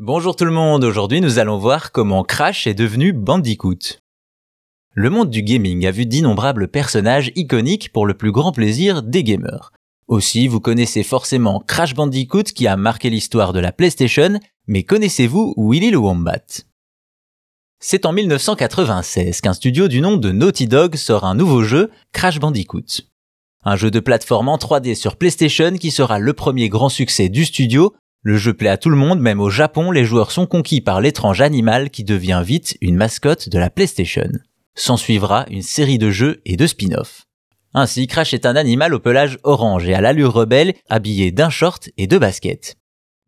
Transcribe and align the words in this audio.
Bonjour 0.00 0.34
tout 0.34 0.44
le 0.44 0.50
monde, 0.50 0.82
aujourd'hui 0.82 1.20
nous 1.20 1.38
allons 1.38 1.56
voir 1.56 1.92
comment 1.92 2.24
Crash 2.24 2.66
est 2.66 2.74
devenu 2.74 3.12
Bandicoot. 3.12 4.00
Le 4.90 5.08
monde 5.08 5.30
du 5.30 5.40
gaming 5.40 5.86
a 5.86 5.92
vu 5.92 6.04
d'innombrables 6.04 6.66
personnages 6.66 7.30
iconiques 7.36 7.92
pour 7.92 8.04
le 8.04 8.14
plus 8.14 8.32
grand 8.32 8.50
plaisir 8.50 9.04
des 9.04 9.22
gamers. 9.22 9.70
Aussi, 10.08 10.48
vous 10.48 10.58
connaissez 10.58 11.04
forcément 11.04 11.60
Crash 11.60 11.94
Bandicoot 11.94 12.42
qui 12.42 12.66
a 12.66 12.76
marqué 12.76 13.08
l'histoire 13.08 13.52
de 13.52 13.60
la 13.60 13.70
PlayStation, 13.70 14.40
mais 14.66 14.82
connaissez-vous 14.82 15.54
Willy 15.56 15.92
le 15.92 15.98
Wombat? 15.98 16.64
C'est 17.78 18.04
en 18.04 18.12
1996 18.12 19.42
qu'un 19.42 19.54
studio 19.54 19.86
du 19.86 20.00
nom 20.00 20.16
de 20.16 20.32
Naughty 20.32 20.66
Dog 20.66 20.96
sort 20.96 21.22
un 21.22 21.36
nouveau 21.36 21.62
jeu, 21.62 21.92
Crash 22.10 22.40
Bandicoot. 22.40 23.02
Un 23.62 23.76
jeu 23.76 23.92
de 23.92 24.00
plateforme 24.00 24.48
en 24.48 24.56
3D 24.56 24.96
sur 24.96 25.14
PlayStation 25.14 25.76
qui 25.76 25.92
sera 25.92 26.18
le 26.18 26.32
premier 26.32 26.68
grand 26.68 26.88
succès 26.88 27.28
du 27.28 27.44
studio 27.44 27.94
le 28.24 28.38
jeu 28.38 28.54
plaît 28.54 28.70
à 28.70 28.78
tout 28.78 28.88
le 28.88 28.96
monde, 28.96 29.20
même 29.20 29.38
au 29.38 29.50
Japon, 29.50 29.90
les 29.90 30.06
joueurs 30.06 30.30
sont 30.30 30.46
conquis 30.46 30.80
par 30.80 31.02
l'étrange 31.02 31.42
animal 31.42 31.90
qui 31.90 32.04
devient 32.04 32.42
vite 32.42 32.78
une 32.80 32.96
mascotte 32.96 33.50
de 33.50 33.58
la 33.58 33.68
PlayStation. 33.68 34.30
S'en 34.74 34.96
suivra 34.96 35.44
une 35.50 35.60
série 35.60 35.98
de 35.98 36.10
jeux 36.10 36.40
et 36.46 36.56
de 36.56 36.66
spin-offs. 36.66 37.26
Ainsi, 37.74 38.06
Crash 38.06 38.32
est 38.32 38.46
un 38.46 38.56
animal 38.56 38.94
au 38.94 38.98
pelage 38.98 39.38
orange 39.42 39.86
et 39.86 39.92
à 39.92 40.00
l'allure 40.00 40.32
rebelle, 40.32 40.72
habillé 40.88 41.32
d'un 41.32 41.50
short 41.50 41.90
et 41.98 42.06
de 42.06 42.16
baskets. 42.16 42.76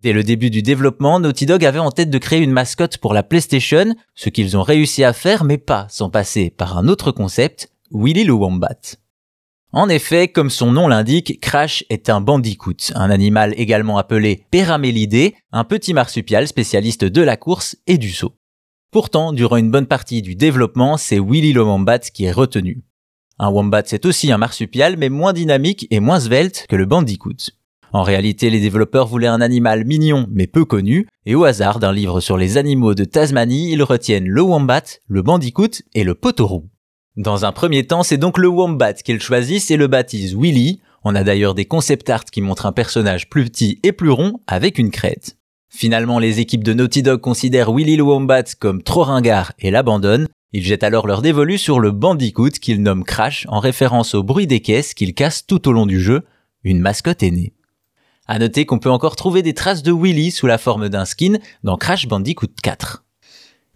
Dès 0.00 0.14
le 0.14 0.24
début 0.24 0.48
du 0.48 0.62
développement, 0.62 1.20
Naughty 1.20 1.44
Dog 1.44 1.62
avait 1.66 1.78
en 1.78 1.90
tête 1.90 2.10
de 2.10 2.18
créer 2.18 2.40
une 2.40 2.52
mascotte 2.52 2.96
pour 2.96 3.12
la 3.12 3.22
PlayStation, 3.22 3.94
ce 4.14 4.30
qu'ils 4.30 4.56
ont 4.56 4.62
réussi 4.62 5.04
à 5.04 5.12
faire 5.12 5.44
mais 5.44 5.58
pas 5.58 5.86
sans 5.90 6.08
passer 6.08 6.48
par 6.48 6.78
un 6.78 6.88
autre 6.88 7.12
concept, 7.12 7.70
Willy 7.90 8.24
le 8.24 8.32
Wombat. 8.32 8.96
En 9.76 9.90
effet, 9.90 10.28
comme 10.28 10.48
son 10.48 10.72
nom 10.72 10.88
l'indique, 10.88 11.38
Crash 11.42 11.84
est 11.90 12.08
un 12.08 12.22
bandicoot, 12.22 12.94
un 12.94 13.10
animal 13.10 13.52
également 13.58 13.98
appelé 13.98 14.46
péramélidé, 14.50 15.34
un 15.52 15.64
petit 15.64 15.92
marsupial 15.92 16.48
spécialiste 16.48 17.04
de 17.04 17.20
la 17.20 17.36
course 17.36 17.76
et 17.86 17.98
du 17.98 18.08
saut. 18.10 18.38
Pourtant, 18.90 19.34
durant 19.34 19.58
une 19.58 19.70
bonne 19.70 19.84
partie 19.84 20.22
du 20.22 20.34
développement, 20.34 20.96
c'est 20.96 21.20
Willy 21.20 21.52
le 21.52 21.62
Wombat 21.62 21.98
qui 21.98 22.24
est 22.24 22.32
retenu. 22.32 22.84
Un 23.38 23.50
Wombat 23.50 23.82
c'est 23.84 24.06
aussi 24.06 24.32
un 24.32 24.38
marsupial, 24.38 24.96
mais 24.96 25.10
moins 25.10 25.34
dynamique 25.34 25.86
et 25.90 26.00
moins 26.00 26.20
svelte 26.20 26.64
que 26.70 26.76
le 26.76 26.86
bandicoot. 26.86 27.50
En 27.92 28.02
réalité, 28.02 28.48
les 28.48 28.60
développeurs 28.60 29.08
voulaient 29.08 29.26
un 29.26 29.42
animal 29.42 29.84
mignon 29.84 30.26
mais 30.30 30.46
peu 30.46 30.64
connu, 30.64 31.06
et 31.26 31.34
au 31.34 31.44
hasard 31.44 31.80
d'un 31.80 31.92
livre 31.92 32.20
sur 32.20 32.38
les 32.38 32.56
animaux 32.56 32.94
de 32.94 33.04
Tasmanie, 33.04 33.72
ils 33.72 33.82
retiennent 33.82 34.26
le 34.26 34.40
wombat, 34.40 35.00
le 35.06 35.20
bandicoot 35.20 35.82
et 35.92 36.02
le 36.02 36.14
potorou. 36.14 36.64
Dans 37.16 37.46
un 37.46 37.52
premier 37.52 37.86
temps, 37.86 38.02
c'est 38.02 38.18
donc 38.18 38.36
le 38.36 38.48
Wombat 38.48 38.92
qu'ils 38.92 39.22
choisissent 39.22 39.70
et 39.70 39.78
le 39.78 39.86
baptisent 39.86 40.36
Willy. 40.36 40.80
On 41.02 41.14
a 41.14 41.24
d'ailleurs 41.24 41.54
des 41.54 41.64
concept 41.64 42.10
art 42.10 42.26
qui 42.26 42.42
montrent 42.42 42.66
un 42.66 42.72
personnage 42.72 43.30
plus 43.30 43.44
petit 43.44 43.78
et 43.82 43.92
plus 43.92 44.10
rond 44.10 44.40
avec 44.46 44.78
une 44.78 44.90
crête. 44.90 45.38
Finalement, 45.70 46.18
les 46.18 46.40
équipes 46.40 46.62
de 46.62 46.74
Naughty 46.74 47.02
Dog 47.02 47.22
considèrent 47.22 47.72
Willy 47.72 47.96
le 47.96 48.02
Wombat 48.02 48.44
comme 48.60 48.82
trop 48.82 49.04
ringard 49.04 49.52
et 49.58 49.70
l'abandonnent. 49.70 50.28
Ils 50.52 50.62
jettent 50.62 50.84
alors 50.84 51.06
leur 51.06 51.22
dévolu 51.22 51.56
sur 51.56 51.80
le 51.80 51.90
Bandicoot 51.90 52.50
qu'ils 52.50 52.82
nomment 52.82 53.04
Crash 53.04 53.46
en 53.48 53.60
référence 53.60 54.14
au 54.14 54.22
bruit 54.22 54.46
des 54.46 54.60
caisses 54.60 54.92
qu'ils 54.92 55.14
cassent 55.14 55.46
tout 55.46 55.68
au 55.68 55.72
long 55.72 55.86
du 55.86 56.00
jeu. 56.02 56.22
Une 56.64 56.80
mascotte 56.80 57.22
est 57.22 57.30
née. 57.30 57.54
À 58.26 58.38
noter 58.38 58.66
qu'on 58.66 58.78
peut 58.78 58.90
encore 58.90 59.16
trouver 59.16 59.40
des 59.40 59.54
traces 59.54 59.82
de 59.82 59.92
Willy 59.92 60.30
sous 60.32 60.46
la 60.46 60.58
forme 60.58 60.90
d'un 60.90 61.06
skin 61.06 61.38
dans 61.64 61.78
Crash 61.78 62.08
Bandicoot 62.08 62.48
4. 62.62 63.05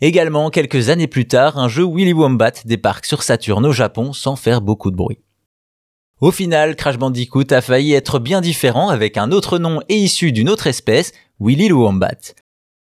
Également, 0.03 0.49
quelques 0.49 0.89
années 0.89 1.07
plus 1.07 1.27
tard, 1.27 1.59
un 1.59 1.69
jeu 1.69 1.85
Willy 1.85 2.15
Wombat 2.15 2.53
débarque 2.65 3.05
sur 3.05 3.23
Saturn 3.23 3.67
au 3.67 3.73
Japon 3.73 4.13
sans 4.13 4.35
faire 4.35 4.63
beaucoup 4.63 4.91
de 4.91 4.97
bruit. 4.97 5.19
Au 6.21 6.31
final, 6.31 6.77
Crash 6.77 6.99
Bandicoot 6.99 7.51
a 7.51 7.61
failli 7.61 7.93
être 7.93 8.19
bien 8.19 8.41
différent 8.41 8.89
avec 8.89 9.17
un 9.17 9.31
autre 9.31 9.59
nom 9.59 9.81
et 9.89 9.97
issu 9.97 10.33
d'une 10.33 10.49
autre 10.49 10.67
espèce, 10.67 11.13
Willy 11.39 11.71
Wombat. 11.73 12.35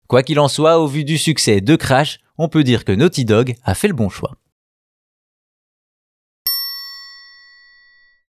Quoi 0.08 0.24
qu'il 0.24 0.40
en 0.40 0.48
soit, 0.48 0.80
au 0.80 0.88
vu 0.88 1.04
du 1.04 1.18
succès 1.18 1.62
de 1.62 1.76
Crash, 1.76 2.20
on 2.38 2.48
peut 2.48 2.64
dire 2.64 2.86
que 2.86 2.92
Naughty 2.92 3.26
Dog 3.26 3.56
a 3.64 3.76
fait 3.76 3.88
le 3.88 3.94
bon 3.94 4.10
choix. 4.10 4.36